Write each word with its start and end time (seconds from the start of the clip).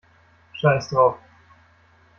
Scheiß 0.53 0.89
drauf! 0.89 1.19